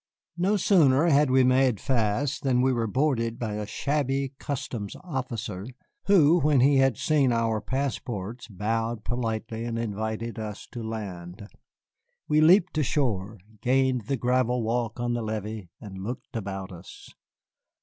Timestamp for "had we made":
1.09-1.79